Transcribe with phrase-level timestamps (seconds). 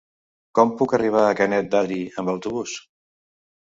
[0.59, 2.79] Com puc arribar a Canet d'Adri amb autobús?